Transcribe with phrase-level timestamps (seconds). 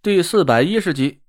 [0.00, 1.22] 第四百一十集，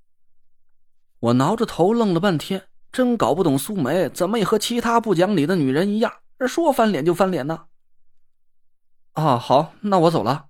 [1.20, 6.14] 我挠着头愣了半天，真搞不懂苏梅怎么也和其他不讲理的女人一样，
[6.48, 7.66] 说翻脸就翻脸呢。
[9.14, 10.50] 啊，好，那我走了。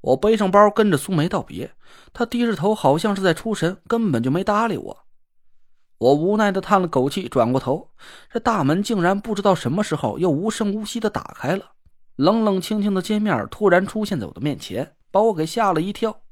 [0.00, 1.74] 我背上包跟着苏梅道别，
[2.14, 5.06] 她低着头，好像是在出神，根本就没搭理我。
[5.98, 7.90] 我无奈的叹了口气，转过头，
[8.32, 11.72] 这大门竟然不知道什么时候又无声无息的打开了，
[12.16, 16.22] 冷冷清清的街面突然出现在我的面前，把我给吓了一跳。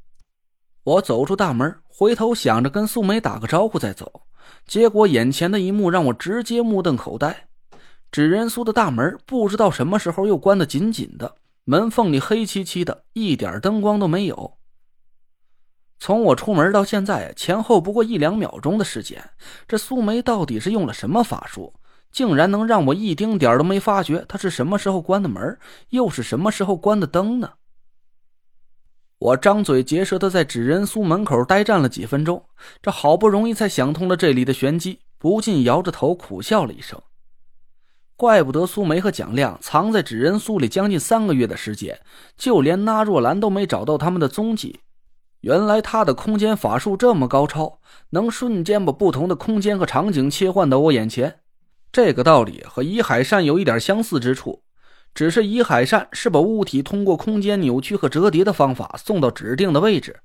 [0.85, 4.21] 我走出大门，回头想着跟素梅打个招呼再走，
[4.67, 7.49] 结果眼前的一幕让我直接目瞪口呆。
[8.13, 14.59] 纸人苏的大门不知道什么时候又关得紧紧的，门缝里黑漆漆的，一点灯光都没有。
[15.99, 19.31] 从我出门到现在，前后不过一两秒钟的时间，
[19.67, 21.73] 这素梅到底是用了什么法术，
[22.13, 27.51] 竟然能让我一丁点都没发觉她是什么时候关的门，又是什么时候关的灯呢？
[29.19, 32.45] 我张嘴结舌的在纸人苏门口呆站了几分钟，
[32.83, 37.01] 这好不容易才想通了这里的玄机，不禁摇着头苦笑了一声。
[38.17, 41.99] 怪不得苏梅和蒋亮藏在纸人苏里将近三个月的时间，
[42.37, 44.81] 就连那若兰都没找到他们的踪迹。
[45.41, 51.41] 原来他的空间法术这么高超，能瞬间把不同的空间和场景切换到我眼前。
[51.93, 54.64] 这个道理和伊海善有一点相似之处。
[55.15, 60.21] 只是以海善是把物体通过空间扭曲和折叠的方法送到指定的位置，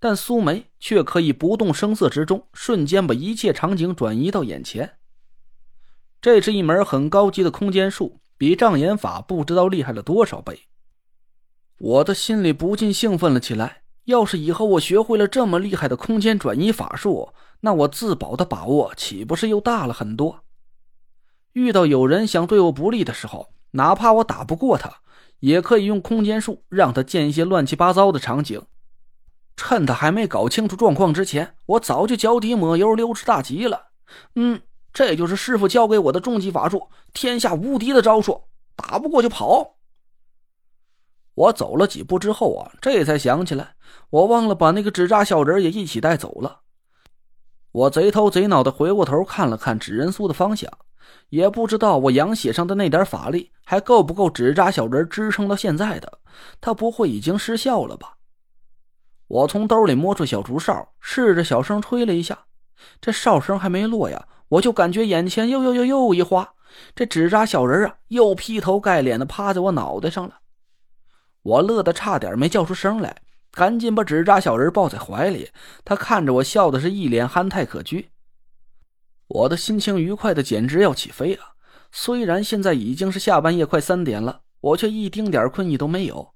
[0.00, 4.98] 但苏梅却可以不动声色之中，瞬间把一切场景转移到眼前。
[6.20, 10.62] 这是一门很高级的空间术，比障眼法不知道厉害了多少倍。
[11.78, 13.82] 我的心里不禁兴奋了起来。
[14.06, 20.42] 要是以后我学会了这么厉害的空间转移法术，那我自保的把握岂不是又大了很多？
[21.52, 23.54] 遇到有人想对我不利的时候。
[23.72, 24.98] 哪怕我打不过他，
[25.40, 28.62] 也可以用空间术让他见一些乱七八糟的场景。
[29.56, 33.88] 趁他还没搞清楚状况之前，我早就脚底抹油，溜之大吉了。
[34.34, 38.44] 嗯，这就是师傅教给我的终极法术，天下无敌的招数。
[38.74, 39.76] 打不过就跑。
[41.34, 43.74] 我走了几步之后啊，这才想起来，
[44.10, 46.60] 我忘了把那个纸扎小人也一起带走了。
[47.70, 50.70] 我贼头贼脑的回过头看了看纸人苏的方向。
[51.30, 56.18] 也不知道我羊血上的那点法力还够不够纸扎小人支撑到现在的，
[56.60, 58.16] 他不会已经失效了吧？
[59.28, 62.38] 我从兜里摸出小竹哨，试着小声吹了一下，
[63.00, 66.52] 这哨声还没落呀，我就感觉眼前又又又又一花，
[66.94, 70.40] 这纸扎小人啊又劈头盖脸的趴在我脑袋上了，
[71.42, 73.16] 我乐得差点没叫出声来，
[73.50, 75.50] 赶紧把纸扎小人抱在怀里，
[75.84, 78.08] 他看着我笑的是一脸憨态可掬。
[79.34, 81.54] 我的心情愉快的简直要起飞啊！
[81.90, 86.34] 虽然现在已经是下半夜快三点了，我却一丁点困意都没有。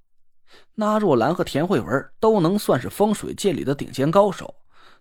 [0.76, 4.54] 那若兰和田慧文都能算是风水界里的顶尖高手，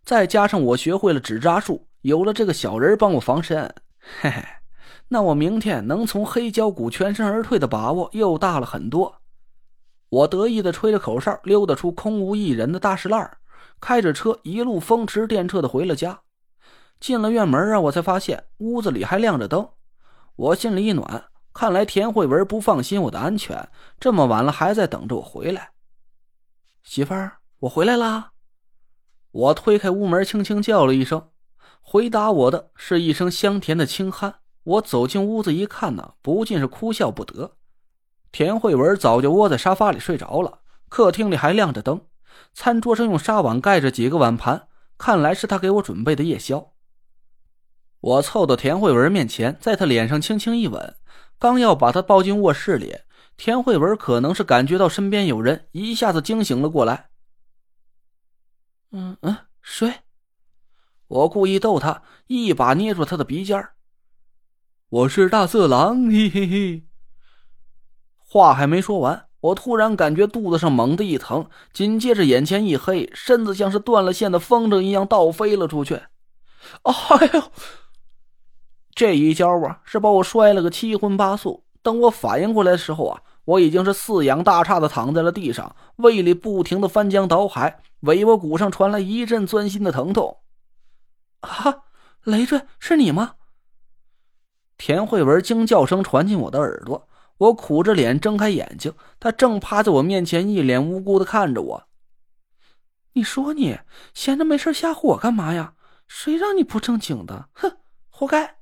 [0.04, 3.74] 再加上我学会了纸扎术，有了这个小人帮我防身，
[4.20, 4.44] 嘿嘿，
[5.08, 9.22] 那我明天能从黑胶谷全身而退的把握又大了很多。
[10.10, 13.38] 我得意的吹着口哨，溜达出空无一人的大石栏，
[13.80, 16.20] 开着车一路风驰电掣的回了家。
[17.00, 19.70] 进了院门啊，我才发现屋子里还亮着灯，
[20.36, 23.70] 我心里一暖，看来田慧文不放心我的安全，
[24.00, 25.72] 这么晚了还在等着我回来。
[26.84, 28.32] 媳妇儿，我回来啦！
[29.32, 31.30] 我推开屋门，轻轻叫了一声，
[31.82, 34.34] 回答我的是一声香甜的轻鼾。
[34.64, 37.58] 我走进屋子一看呢，不禁是哭笑不得。
[38.32, 42.02] 田慧文早就窝在沙发里睡着了，客厅里还亮着灯，
[42.54, 44.68] 餐桌上用纱网盖着几个碗盘，
[44.98, 46.72] 看来是他给我准备的夜宵。
[48.06, 50.96] 我凑到田慧文面前，在她脸上轻轻一吻，
[51.40, 52.98] 刚要把她抱进卧室里，
[53.36, 57.10] 田慧文可能是感觉到身边有人，一下子惊醒了过来。
[58.92, 59.92] 嗯嗯，谁？
[61.08, 63.70] 我故意逗他，一把捏住他的鼻尖
[64.90, 66.86] 我是大色狼，嘿嘿嘿。
[68.20, 75.96] 话还没说完，我突然感觉肚子上猛地一疼，紧接着眼前一黑，身子像是断了线的风筝一样倒飞了出去。
[76.84, 77.52] 哎呦！
[78.96, 81.66] 这一跤啊，是把我摔了个七荤八素。
[81.84, 90.38] 等我反应过来的时候啊，我已经是四仰大叉的躺在了地上，胃里不停的翻江倒海，尾巴骨上传来一阵钻心的疼痛。
[91.42, 91.84] 啊，
[92.24, 93.36] 累赘，是你吗？
[94.78, 97.08] 田慧文惊叫声传进我的耳朵，
[97.38, 101.84] 我苦着脸睁开眼睛，他正趴在我面前，一脸无辜的看着我。
[103.14, 103.78] 你说你
[104.14, 105.74] 闲着没事吓唬我干嘛呀？
[106.08, 107.50] 谁让你不正经的？
[107.54, 107.78] 哼，
[108.10, 108.56] 活该！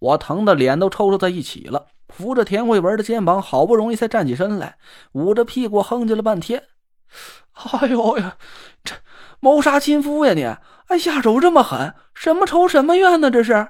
[0.00, 4.78] 我疼的脸都抽抽在一起了，扶着田慧文的肩膀，好不容易才站起身来，
[5.12, 6.64] 捂着屁股哼唧了半天。
[7.52, 8.36] 哎呦呀，
[8.82, 8.94] 这
[9.40, 10.44] 谋杀亲夫呀你！
[10.86, 13.30] 哎，下手这么狠，什么仇什么怨呢？
[13.30, 13.68] 这是。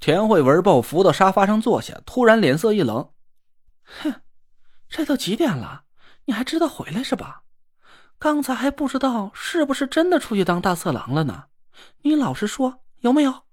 [0.00, 3.10] 田慧文把我扶到沙发上坐下，突然脸色一冷
[4.02, 4.14] ：“哼，
[4.88, 5.84] 这都几点了，
[6.24, 7.42] 你还知道回来是吧？
[8.18, 11.44] 刚才还不知道是不是真的出去当大色狼了呢。
[12.02, 13.43] 你老实说，有没有？”“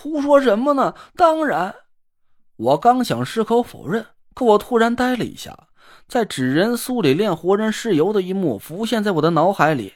[0.00, 0.94] 胡说什么呢？
[1.16, 1.74] 当然。”
[2.54, 5.66] 我刚想矢口否认，可我突然呆了一下，
[6.06, 9.94] 在纸人苏里炼活人尸油的一幕浮现在我的脑海里。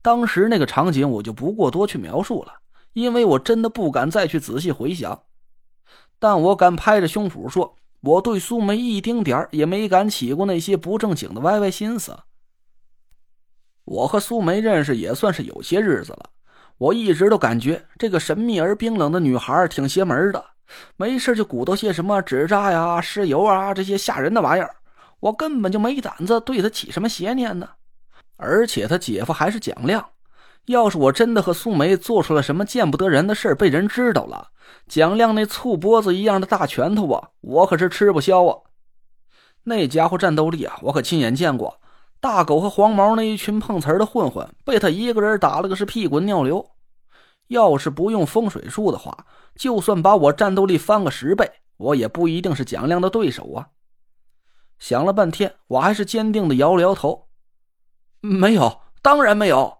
[0.00, 2.60] 当时那个场景，我就不过多去描述了。
[2.92, 5.24] 因为我真的不敢再去仔细回想，
[6.20, 12.16] 但我敢拍着胸脯说，我对苏梅一丁点儿也没敢起过那些不正经的歪歪心思。
[13.84, 16.30] 我和苏梅认识也算是有些日子了，
[16.82, 20.44] 我一直都感觉这个神秘而冰冷的女孩挺邪门的，
[20.96, 24.74] 没事就鼓捣些什么纸扎呀、尸油啊这些吓人的玩意儿，
[25.20, 27.68] 我根本就没胆子对她起什么邪念呢。
[28.36, 30.04] 而且她姐夫还是蒋亮。
[30.66, 34.48] 要是我真的和苏梅做出了什么见不得人的事被人知道了，
[34.88, 38.58] 蒋亮那醋脖子一样的大拳头啊，我可是吃不消啊！
[39.62, 41.78] 那家伙战斗力啊，我可亲眼见过。
[42.20, 46.64] 大狗和黄毛那一群碰瓷的混混，被他一个人打了个是屁滚尿流。
[47.52, 53.68] 要是不用风水术的话，就算把我战斗力翻个十倍，我也不一定是蒋亮的对手啊！
[54.78, 57.28] 想了半天，我还是坚定的摇了摇头
[58.20, 59.78] ：“没有，当然没有。”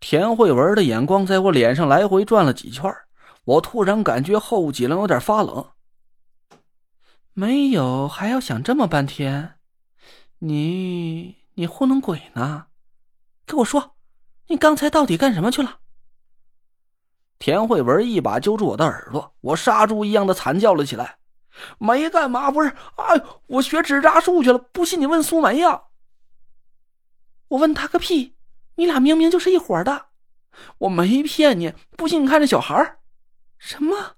[0.00, 2.94] 田慧文的眼光在我脸上来回转了几圈，
[3.44, 5.70] 我突然感觉后脊梁有点发冷。
[7.32, 9.54] 没有，还要想这么半天？
[10.38, 12.66] 你你糊弄鬼呢？
[13.44, 13.96] 给我说，
[14.46, 15.80] 你刚才到底干什么去了？
[17.38, 21.18] 田慧文一把揪住我的耳朵，我杀猪一样的惨叫了起来
[21.78, 22.72] ：“没干嘛，不是？
[22.96, 24.58] 哎，我学纸扎术去了。
[24.58, 25.82] 不信你问苏梅呀。”
[27.48, 28.34] 我问他个屁！
[28.74, 30.06] 你俩明明就是一伙的，
[30.78, 31.72] 我没骗你。
[31.96, 32.98] 不信你看这小孩
[33.56, 34.16] 什么？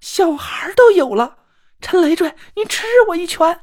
[0.00, 1.38] 小孩都有了？
[1.80, 3.60] 陈雷赘，你吃我一拳！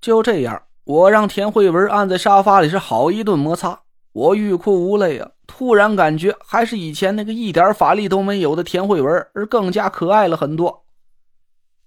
[0.00, 3.81] 就这样，我让田慧文按在沙发里是好一顿摩擦。
[4.12, 5.30] 我欲哭无泪啊！
[5.46, 10.84] 突然感觉还是以前那个一点法力都没有的田慧文而更加可爱了很多。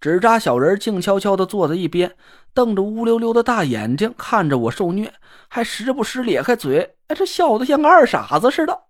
[0.01, 2.15] 纸扎小人静悄悄地坐在一边，
[2.53, 5.11] 瞪着乌溜溜的大眼睛看着我受虐，
[5.47, 8.84] 还时不时咧开嘴，哎，这笑得像个二傻子似的。